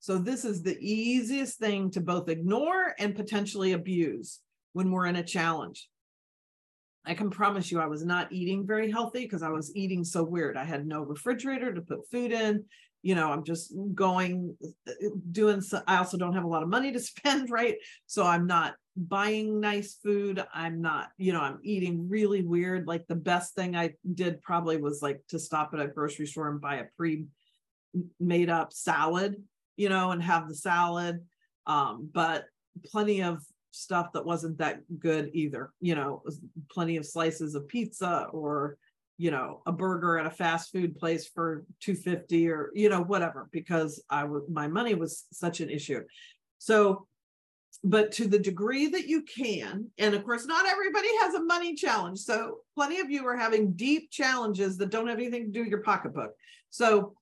[0.00, 4.40] So this is the easiest thing to both ignore and potentially abuse
[4.72, 5.88] when we're in a challenge
[7.04, 10.22] I can promise you I was not eating very healthy because I was eating so
[10.22, 10.56] weird.
[10.56, 12.64] I had no refrigerator to put food in.
[13.04, 14.56] You know i'm just going
[15.32, 17.74] doing so i also don't have a lot of money to spend right?
[18.06, 20.44] So i'm not buying nice food.
[20.54, 22.86] I'm not you know i'm eating really weird.
[22.86, 26.48] Like the best thing i did probably was like to stop at a grocery store
[26.48, 27.24] and buy a pre
[28.20, 29.36] made up salad
[29.76, 31.24] you know and have the salad.
[31.66, 32.44] Um but
[32.84, 35.72] plenty of stuff that wasn't that good either.
[35.80, 36.22] You know
[36.70, 38.76] plenty of slices of pizza or
[39.18, 43.48] you know a burger at a fast food place for 250 or you know whatever
[43.52, 46.02] because i was my money was such an issue.
[46.58, 47.06] So
[47.84, 51.74] but to the degree that you can and of course not everybody has a money
[51.74, 55.60] challenge so plenty of you are having deep challenges that don't have anything to do
[55.60, 56.32] with your pocketbook.
[56.70, 57.14] So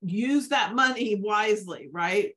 [0.00, 2.36] use that money wisely right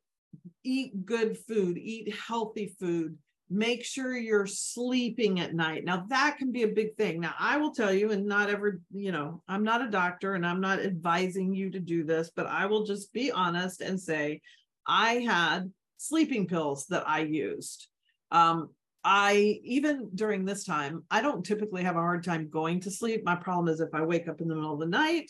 [0.65, 3.17] eat good food eat healthy food.
[3.49, 5.86] Make sure you're sleeping at night.
[5.86, 7.21] Now that can be a big thing.
[7.21, 10.45] Now i will tell you and not every you know i'm not a doctor and
[10.45, 14.41] i'm not advising you to do this but i will just be honest and say
[14.88, 17.88] i had sleeping pills that i used.
[18.32, 18.69] Um,
[19.04, 23.23] i even during this time i don't typically have a hard time going to sleep.
[23.23, 25.30] My problem is if i wake up in the middle of the night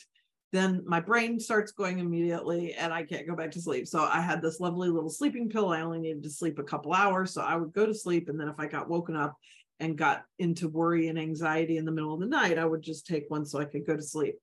[0.56, 3.88] then my brain starts going immediately and I can't go back to sleep.
[3.88, 5.70] So I had this lovely little sleeping pill.
[5.70, 7.34] I only needed to sleep a couple hours.
[7.34, 8.30] So I would go to sleep.
[8.30, 9.36] And then if I got woken up
[9.80, 13.08] and got into worry and anxiety in the middle of the night, I would just
[13.08, 14.36] take one so I could go to sleep.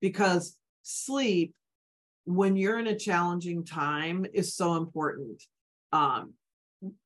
[0.00, 1.54] Because sleep,
[2.24, 5.42] when you're in a challenging time, is so important.
[5.92, 6.34] Um,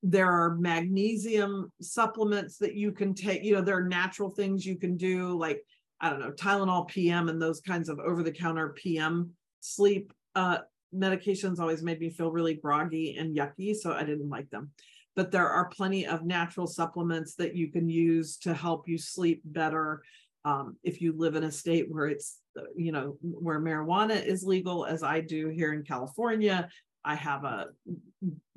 [0.03, 4.77] there are magnesium supplements that you can take, you know, there are natural things you
[4.77, 5.64] can do like
[6.04, 10.58] I don't know, Tylenol PM and those kinds of over the counter PM sleep uh,
[10.94, 14.70] medications always made me feel really groggy and yucky, so I didn't like them.
[15.16, 19.40] But there are plenty of natural supplements that you can use to help you sleep
[19.46, 20.02] better.
[20.44, 22.36] Um, if you live in a state where it's,
[22.76, 26.68] you know, where marijuana is legal, as I do here in California,
[27.02, 27.68] I have a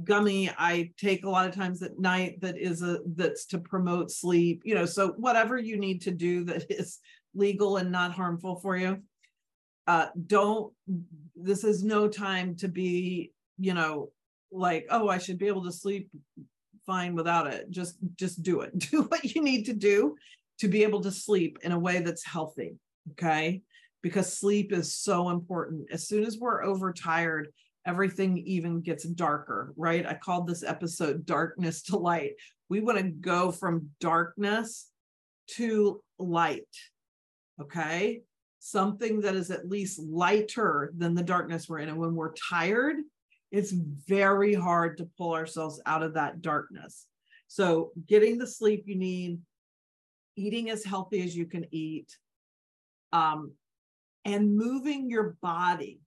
[0.03, 4.12] gummy I take a lot of times at night that is a that's to promote
[4.12, 6.99] sleep, you know, so whatever you need to do that is
[7.33, 9.01] legal and not harmful for you.
[9.85, 10.73] Uh, don't
[11.35, 14.09] this is no time to be, you know,
[14.51, 16.09] like, oh, I should be able to sleep
[16.85, 17.69] fine without it.
[17.69, 18.77] Just just do it.
[18.91, 20.15] Do what you need to do
[20.59, 22.75] to be able to sleep in a way that's healthy.
[23.11, 23.61] Okay.
[24.01, 25.87] Because sleep is so important.
[25.91, 27.49] As soon as we're overtired,
[27.85, 30.05] everything even gets darker, right?
[30.05, 32.33] I called this episode Darkness to Light.
[32.69, 34.89] We want to go from darkness
[35.55, 36.67] to light,
[37.62, 38.22] okay?
[38.60, 41.89] Something that is at least lighter than the darkness we're in.
[41.89, 42.98] And when we're tired,
[43.52, 47.06] it's very hard to pull ourselves out of that darkness.
[47.48, 49.39] So, getting the sleep you need,
[50.36, 52.17] eating as healthy as you can eat,
[53.13, 53.54] um,
[54.26, 56.02] and moving your body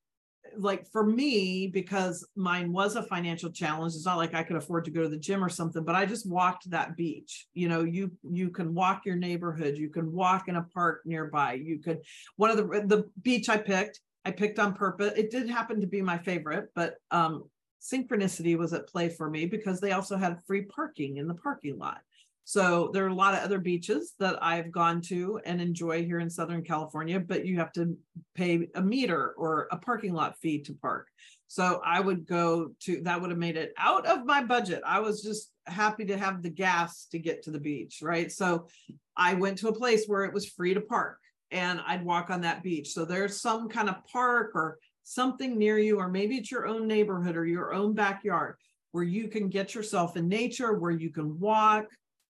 [0.56, 4.84] like for me because mine was a financial challenge it's not like i could afford
[4.84, 7.82] to go to the gym or something but i just walked that beach you know
[7.82, 12.00] you you can walk your neighborhood you can walk in a park nearby you could
[12.36, 15.86] one of the the beach i picked i picked on purpose it did happen to
[15.86, 17.44] be my favorite but um
[17.80, 21.78] synchronicity was at play for me because they also had free parking in the parking
[21.78, 22.00] lot
[22.44, 26.18] so there are a lot of other beaches that I've gone to and enjoy here
[26.18, 27.96] in Southern California, but you have to
[28.34, 31.08] pay a meter or a parking lot fee to park.
[31.46, 34.82] So I would go to that would have made it out of my budget.
[34.86, 38.30] I was just happy to have the gas to get to the beach, right?
[38.30, 38.68] So
[39.16, 41.18] I went to a place where it was free to park
[41.50, 42.90] and I'd walk on that beach.
[42.90, 46.86] So there's some kind of park or something near you, or maybe it's your own
[46.86, 48.54] neighborhood or your own backyard
[48.92, 51.86] where you can get yourself in nature, where you can walk,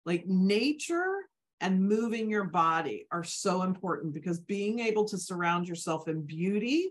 [0.04, 1.14] like nature
[1.60, 6.90] and moving your body are so important because being able to surround yourself in beauty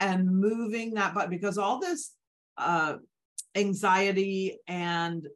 [0.00, 2.12] and moving that body because all this
[2.58, 2.96] uh,
[3.54, 5.28] anxiety and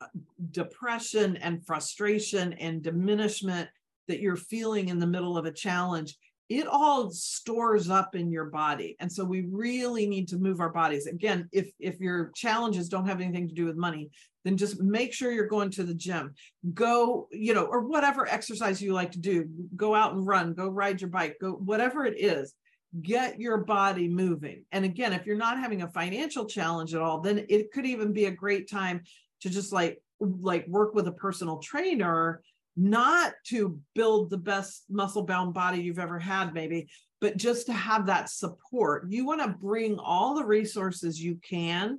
[0.00, 0.06] uh,
[0.50, 3.68] depression and frustration and diminishment
[4.06, 6.16] that you're feeling in the middle of a challenge
[6.48, 8.96] it all stores up in your body.
[9.00, 11.06] And so we really need to move our bodies.
[11.06, 14.10] Again if if your challenges don't have anything to do with money
[14.44, 16.34] then just make sure you're going to the gym.
[16.74, 19.46] Go you know or whatever exercise you like to do.
[19.76, 22.54] Go out and run go ride your bike go whatever it is
[23.02, 24.64] get your body moving.
[24.72, 28.12] And again if you're not having a financial challenge at all then it could even
[28.12, 29.02] be a great time
[29.40, 32.42] to just like like work with a personal trainer
[32.78, 36.88] not to build the best muscle bound body you've ever had maybe
[37.20, 41.98] but just to have that support you want to bring all the resources you can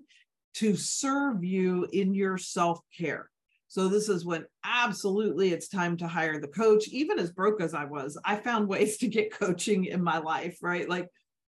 [0.55, 3.29] to serve you in your self care.
[3.67, 6.87] So this is when absolutely it's time to hire the coach.
[6.87, 10.57] Even as broke as I was, I found ways to get coaching in my life,
[10.61, 10.89] right?
[10.89, 11.07] Like,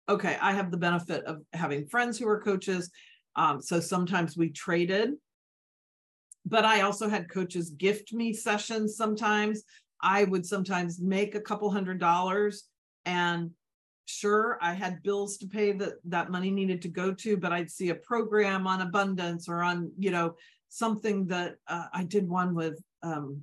[0.10, 2.92] okay, I have the benefit of having friends who are coaches.
[3.36, 5.14] Um, so sometimes we traded,
[6.50, 9.64] but I also had coaches gift me sessions sometimes.
[10.02, 12.66] I would sometimes make a couple hundred dollars
[13.06, 13.52] and
[14.10, 17.70] sure i had bills to pay that that money needed to go to but i'd
[17.70, 20.34] see a program on abundance or on you know
[20.70, 23.40] something that uh, i did one with um,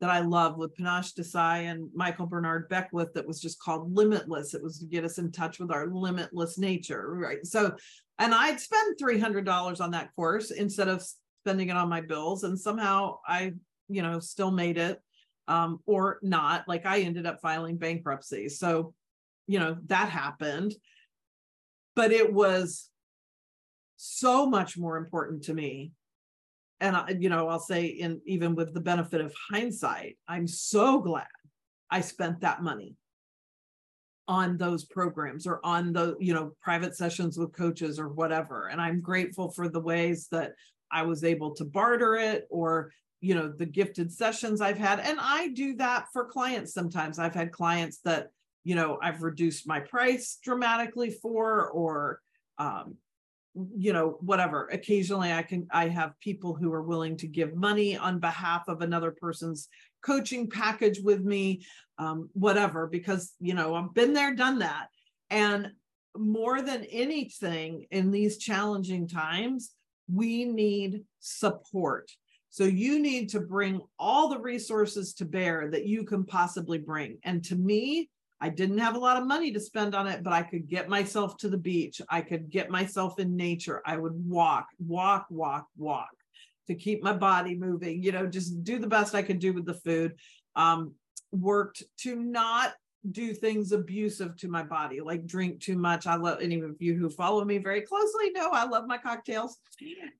[0.00, 4.54] that i love with panache desai and michael bernard beckwith that was just called limitless
[4.54, 7.74] it was to get us in touch with our limitless nature right so
[8.20, 11.04] and i'd spend $300 on that course instead of
[11.42, 13.52] spending it on my bills and somehow i
[13.88, 15.00] you know still made it
[15.48, 18.94] um, or not like i ended up filing bankruptcy so
[19.48, 20.76] you know, that happened.
[21.96, 22.88] But it was
[23.96, 25.90] so much more important to me.
[26.80, 31.00] And I, you know, I'll say in even with the benefit of hindsight, I'm so
[31.00, 31.26] glad
[31.90, 32.94] I spent that money
[34.28, 38.68] on those programs or on the, you know, private sessions with coaches or whatever.
[38.68, 40.52] And I'm grateful for the ways that
[40.90, 45.00] I was able to barter it or you know the gifted sessions I've had.
[45.00, 47.18] And I do that for clients sometimes.
[47.18, 48.30] I've had clients that
[48.64, 52.20] you know i've reduced my price dramatically for or
[52.58, 52.96] um,
[53.54, 54.68] you know whatever.
[54.72, 58.82] Occasionally i can i have people who are willing to give money on behalf of
[58.82, 59.68] another person's
[60.04, 61.64] coaching package with me
[61.98, 64.88] um, whatever because you know i've been there done that.
[65.30, 65.72] And
[66.16, 69.72] more than anything in these challenging times
[70.12, 72.10] we need support
[72.50, 77.18] so you need to bring all the resources to bear that you can possibly bring
[77.24, 78.08] and to me
[78.40, 80.88] I didn't have a lot of money to spend on it, but I could get
[80.88, 82.00] myself to the beach.
[82.08, 83.82] I could get myself in nature.
[83.84, 86.10] I would walk, walk, walk, walk
[86.68, 89.64] to keep my body moving, you know, just do the best I could do with
[89.64, 90.14] the food.
[90.54, 90.94] Um,
[91.32, 92.74] worked to not
[93.10, 96.06] do things abusive to my body, like drink too much.
[96.06, 99.58] I love any of you who follow me very closely know I love my cocktails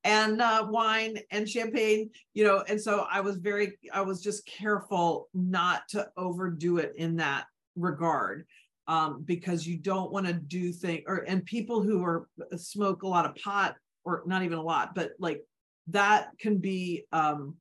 [0.05, 2.65] and uh, wine and champagne, you know.
[2.69, 7.47] And so I was very, I was just careful not to overdo it in that
[7.77, 8.47] regard.
[8.87, 12.27] Um, because you don't want to do things or and people who are
[12.57, 15.43] smoke a lot of pot or not even a lot, but like
[15.89, 17.57] that can be um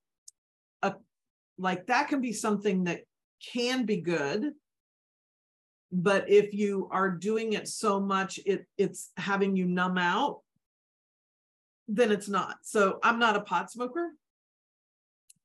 [0.84, 0.96] a
[1.58, 3.02] like that can be something that
[3.52, 4.54] can be good
[5.92, 10.42] but if you are doing it so much it it's having you numb out
[11.88, 12.58] then it's not.
[12.64, 14.12] So i'm not a pot smoker.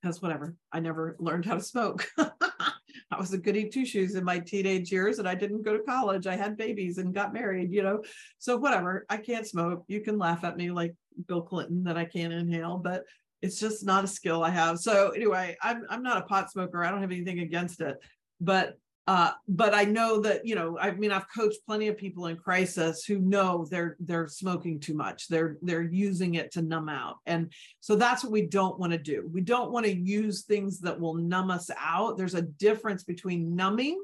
[0.01, 0.57] Because whatever.
[0.73, 2.09] I never learned how to smoke.
[2.19, 5.85] I was a goody two shoes in my teenage years and i didn't go to
[5.85, 6.27] college.
[6.27, 8.03] I had babies and got married you know?
[8.39, 9.07] So whatever.
[9.09, 9.85] I can't smoke.
[9.87, 10.95] You can laugh at me like
[11.29, 13.05] bill clinton that i can't inhale but
[13.43, 14.79] it's just not a skill i have.
[14.79, 16.83] So anyway i'm, I'm not a pot smoker.
[16.83, 17.97] I don't have anything against it.
[18.41, 18.77] But
[19.09, 22.37] uh, but I know that you know, I mean, I've coached plenty of people in
[22.37, 25.27] crisis who know they're they're smoking too much.
[25.27, 28.99] They're they're using it to numb out, and so that's what we don't want to
[28.99, 29.29] do.
[29.33, 32.17] We don't want to use things that will numb us out.
[32.17, 34.01] There's a difference between numbing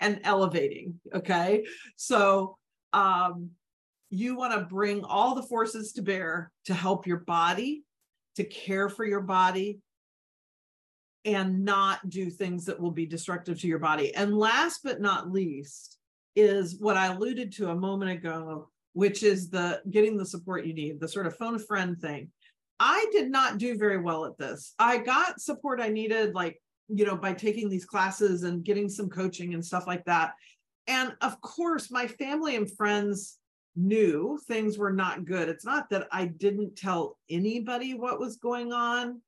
[0.00, 0.98] and elevating.
[1.14, 2.56] Okay, so
[2.92, 3.50] um,
[4.10, 7.84] you want to bring all the forces to bear to help your body,
[8.34, 9.78] to care for your body,
[11.24, 14.14] and not do things that will be destructive to your body.
[14.14, 15.98] And last but not least
[16.34, 20.74] is what I alluded to a moment ago, which is the getting the support you
[20.74, 22.30] need, the sort of phone a friend thing.
[22.78, 24.74] I did not do very well at this.
[24.78, 29.10] I got support I needed, like, you know, by taking these classes and getting some
[29.10, 30.32] coaching and stuff like that.
[30.86, 33.36] And of course, my family and friends
[33.76, 35.48] knew things were not good.
[35.48, 39.20] It's not that I didn't tell anybody what was going on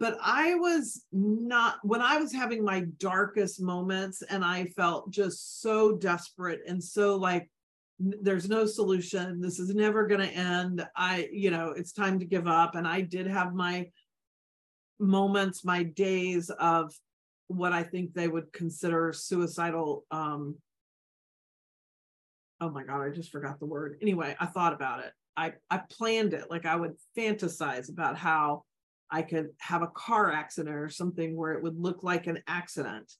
[0.00, 5.60] but I was not when I was having my darkest moments and I felt just
[5.62, 7.48] so desperate and so like
[7.98, 9.40] there's no solution.
[9.40, 10.84] This is never going to end.
[10.96, 12.74] I you know it's time to give up.
[12.74, 13.90] And I did have my
[14.98, 16.92] moments my days of
[17.46, 20.56] what I think they would consider suicidal um
[22.60, 23.98] oh my god I just forgot the word.
[24.02, 25.12] Anyway I thought about it.
[25.36, 26.50] I I planned it.
[26.50, 28.64] Like I would fantasize about how
[29.10, 33.12] I could have a car accident or something where it would look like an accident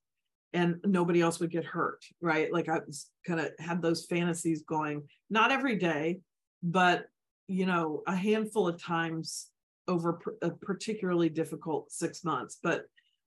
[0.52, 2.52] and nobody else would get hurt, right?
[2.52, 2.78] Like I
[3.26, 6.20] kind of had those fantasies going, not every day,
[6.62, 7.06] but
[7.48, 9.48] you know, a handful of times
[9.86, 12.58] over a particularly difficult six months.
[12.62, 12.84] But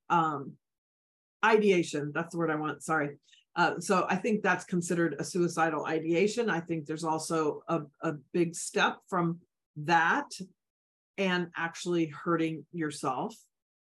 [0.09, 0.53] um,
[1.45, 2.81] ideation, that's the word I want.
[2.81, 3.17] Sorry.
[3.55, 6.49] Uh, so I think that's considered a suicidal ideation.
[6.49, 9.39] I think there's also a, a big step from
[9.77, 10.29] that
[11.17, 13.35] and actually hurting yourself.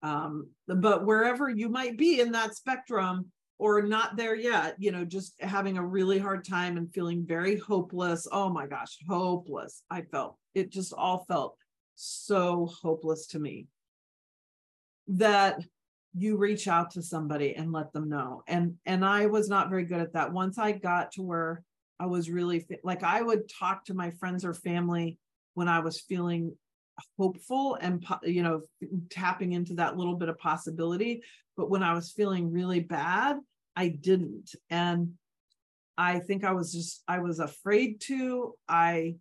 [0.01, 5.03] Um, but wherever you might be in that spectrum or not there yet, you know,
[5.03, 8.27] just having a really hard time and feeling very hopeless.
[8.31, 9.83] Oh my gosh, hopeless.
[9.89, 11.55] I felt it just all felt
[11.95, 13.67] so hopeless to me
[15.07, 15.61] that
[16.13, 19.83] you reach out to somebody and let them know and and i was not very
[19.83, 21.61] good at that once i got to where
[21.99, 25.17] i was really like i would talk to my friends or family
[25.53, 26.55] when i was feeling
[27.17, 28.61] hopeful and you know
[29.09, 31.21] tapping into that little bit of possibility.
[31.57, 33.37] But when i was feeling really bad
[33.75, 34.55] i didn't.
[34.69, 35.13] And
[35.97, 38.53] i think i was just i was afraid to.
[38.67, 39.15] I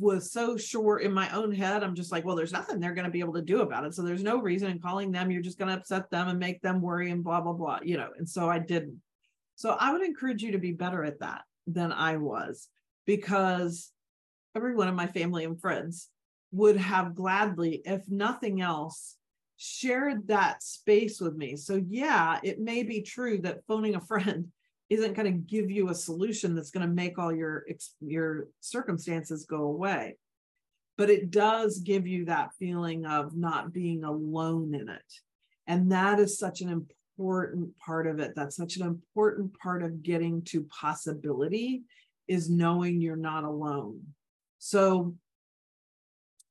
[0.00, 3.04] was so sure in my own head i'm just like well there's nothing they're going
[3.04, 3.94] to be able to do about it.
[3.94, 5.30] So there's no reason in calling them.
[5.30, 7.96] You're just going to upset them and make them worry and blah blah blah you
[7.96, 9.00] know and so i didn't.
[9.54, 12.68] So i would encourage you to be better at that than i was
[13.06, 13.92] because
[14.56, 16.08] everyone in my family and friends
[16.52, 19.16] would have gladly, if nothing else,
[19.56, 21.56] shared that space with me.
[21.56, 24.50] So, yeah, it may be true that phoning a friend
[24.88, 27.64] isn't going to give you a solution that's going to make all your
[28.00, 30.16] your circumstances go away.
[30.98, 35.12] But it does give you that feeling of not being alone in it.
[35.66, 36.68] And that is such an
[37.16, 38.32] important part of it.
[38.34, 41.82] That's such an important part of getting to possibility
[42.26, 44.00] is knowing you're not alone.
[44.58, 45.14] So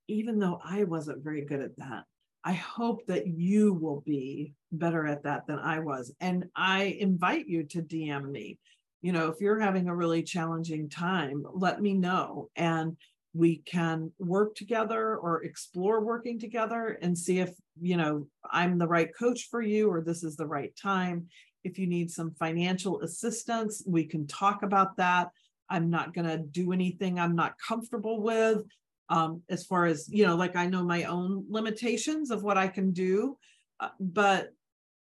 [0.09, 2.03] even though I wasn't very good at that,
[2.43, 6.13] I hope that you will be better at that than I was.
[6.19, 8.57] And I invite you to DM me.
[9.01, 12.49] You know, if you're having a really challenging time, let me know.
[12.55, 12.97] And
[13.33, 18.87] we can work together or explore working together and see if, you know, I'm the
[18.87, 21.27] right coach for you or this is the right time.
[21.63, 25.29] If you need some financial assistance, we can talk about that.
[25.69, 28.63] I'm not going to do anything I'm not comfortable with.
[29.09, 32.67] Um, as far as, you know, like I know my own limitations of what I
[32.67, 33.37] can do.
[33.79, 34.53] Uh, but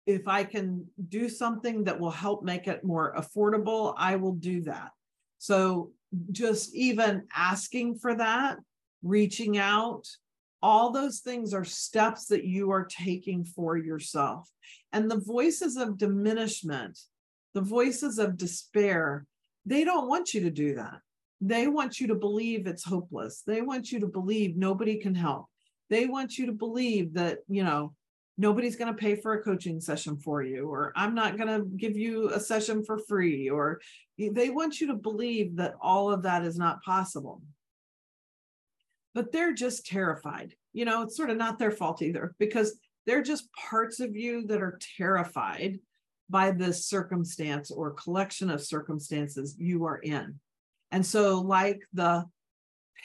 [0.06, 4.62] if I can do something that will help make it more affordable, I will do
[4.62, 4.90] that.
[5.38, 5.92] So
[6.32, 8.58] just even asking for that,
[9.02, 10.08] reaching out,
[10.62, 14.48] all those things are steps that you are taking for yourself.
[14.92, 16.98] And the voices of diminishment,
[17.54, 19.26] the voices of despair,
[19.64, 21.00] they don't want you to do that.
[21.44, 23.42] They want you to believe it's hopeless.
[23.44, 25.46] They want you to believe nobody can help.
[25.90, 27.94] They want you to believe that, you know,
[28.38, 31.66] nobody's going to pay for a coaching session for you, or I'm not going to
[31.76, 33.80] give you a session for free, or
[34.16, 37.42] they want you to believe that all of that is not possible.
[39.12, 40.54] But they're just terrified.
[40.72, 44.46] You know, it's sort of not their fault either because they're just parts of you
[44.46, 45.80] that are terrified
[46.30, 50.38] by this circumstance or collection of circumstances you are in.
[50.92, 52.26] And so, like the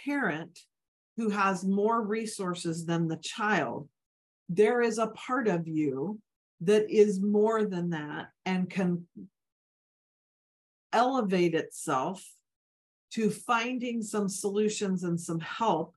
[0.05, 0.59] parent
[1.15, 3.89] who has more resources than the child,
[4.49, 6.19] there is a part of you
[6.61, 9.07] that is more than that and can
[10.91, 12.23] elevate itself
[13.11, 15.95] to finding some solutions and some help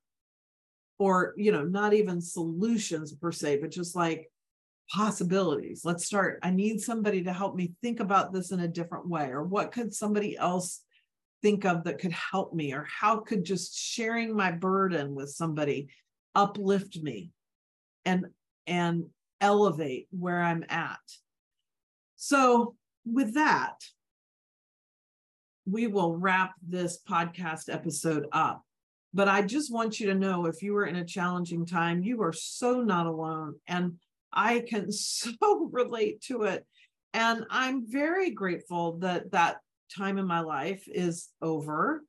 [0.99, 4.31] or you know not even solutions per se but just like
[4.91, 5.83] possibilities.
[5.85, 6.41] Let's start.
[6.43, 9.73] I need somebody to help me think about this in a different way or what
[9.73, 10.83] could somebody else
[11.43, 15.89] think of that could help me or how could just sharing my burden with somebody
[16.35, 17.31] uplift me
[18.05, 18.27] and
[18.67, 19.07] and
[19.41, 20.99] elevate where i'm at
[22.17, 22.75] so
[23.05, 23.77] with that
[25.67, 28.65] we will wrap this podcast episode up
[29.13, 32.23] but I just want you to know if you are in a challenging time, you
[32.23, 33.57] are so not alone.
[33.67, 33.99] And
[34.33, 35.33] I can so
[35.73, 36.65] relate to it.
[37.13, 39.57] And I'm very grateful that that
[39.97, 42.03] time in my life is over.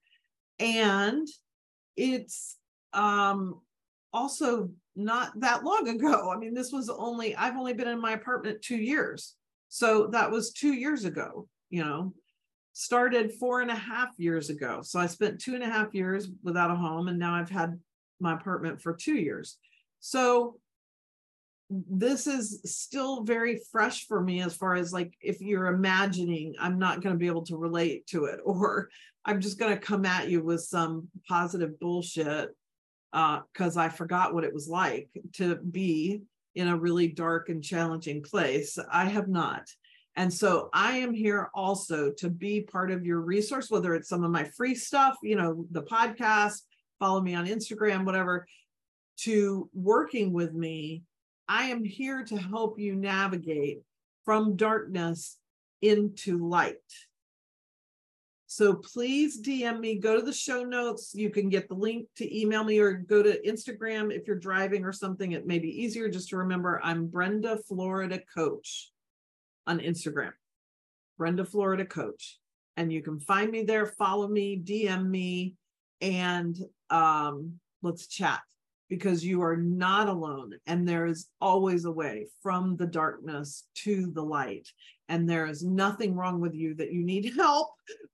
[0.60, 1.28] And
[1.98, 2.58] it's
[2.94, 3.62] um,
[4.14, 6.32] also not that long ago.
[6.36, 9.36] I mean, this was only, I've only been in my apartment two years.
[9.70, 12.14] So that was two years ago, you know,
[12.74, 14.82] started four and a half years ago.
[14.84, 17.80] So I spent two and a half years without a home, and now I've had
[18.20, 19.58] my apartment for two years.
[20.00, 20.60] So
[21.90, 26.78] this is still very fresh for me as far as like if you're imagining I'm
[26.78, 28.90] not going to be able to relate to it, or
[29.26, 32.50] I'm just going to come at you with some positive bullshit
[33.12, 36.22] because uh, I forgot what it was like to be
[36.56, 38.78] in a really dark and challenging place.
[38.92, 39.68] I have not.
[40.16, 44.24] And so I am here also to be part of your resource, whether it's some
[44.24, 46.62] of my free stuff, you know, the podcast,
[47.00, 48.46] follow me on Instagram, whatever,
[49.20, 51.04] to working with me.
[51.52, 53.82] I am here to help you navigate
[54.24, 55.38] from darkness
[55.82, 56.78] into light.
[58.48, 61.14] So please DM me, go to the show notes.
[61.14, 64.86] You can get the link to email me or go to Instagram if you're driving
[64.86, 65.34] or something.
[65.34, 68.90] It may be easier just to remember I'm Brenda Florida Coach
[69.68, 70.32] on Instagram,
[71.18, 72.40] Brenda Florida Coach.
[72.78, 75.56] And you can find me there, follow me, DM me,
[76.00, 76.58] and
[76.90, 78.40] um, let's chat
[78.92, 80.52] because you are not alone.
[80.68, 84.68] And there is always a way from the darkness to the light.
[85.08, 87.70] And there is nothing wrong with you that you need help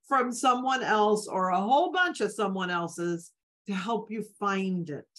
[0.06, 3.32] from someone else or a whole bunch of someone else's
[3.66, 5.18] to help you find it.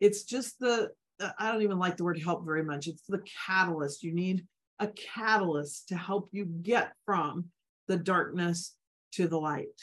[0.00, 0.90] It's just the,
[1.38, 2.88] I don't even like the word help very much.
[2.88, 4.02] It's the catalyst.
[4.02, 4.44] You need
[4.80, 7.44] a catalyst to help you get from
[7.86, 8.74] the darkness
[9.12, 9.80] to the light.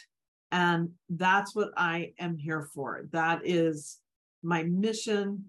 [0.52, 3.08] And that's what I am here for.
[3.14, 3.98] That is
[4.46, 5.46] my mission.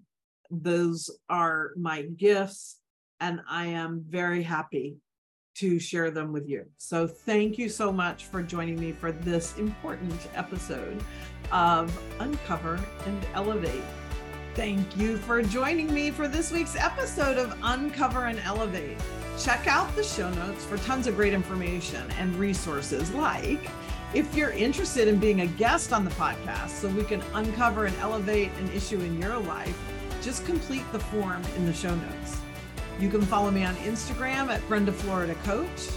[0.49, 2.77] Those are my gifts.
[3.19, 4.97] And I am very happy
[5.55, 6.65] to share them with you.
[6.77, 11.03] So, thank you so much for joining me for this important episode
[11.51, 13.83] of Uncover and Elevate.
[14.53, 18.97] Thank you for joining me for this week's episode of Uncover and Elevate.
[19.39, 23.69] Check out the show notes for tons of great information and resources like
[24.13, 27.95] if you're interested in being a guest on the podcast so we can uncover and
[27.97, 29.77] elevate an issue in your life,
[30.21, 32.39] just complete the form in the show notes.
[32.99, 35.89] You can follow me on Instagram at Brenda Florida Coach.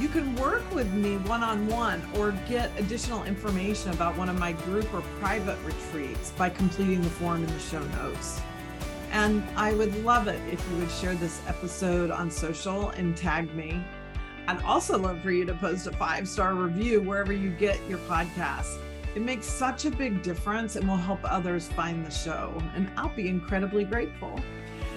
[0.00, 4.38] You can work with me one on one or get additional information about one of
[4.38, 8.40] my group or private retreats by completing the form in the show notes.
[9.12, 13.54] And I would love it if you would share this episode on social and tag
[13.54, 13.82] me.
[14.48, 17.98] I'd also love for you to post a five star review wherever you get your
[18.00, 18.78] podcast.
[19.14, 22.52] It makes such a big difference and will help others find the show.
[22.74, 24.40] And I'll be incredibly grateful.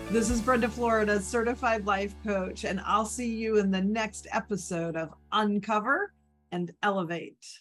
[0.09, 4.95] This is Brenda Florida, certified life coach, and I'll see you in the next episode
[4.95, 6.13] of Uncover
[6.51, 7.59] and Elevate.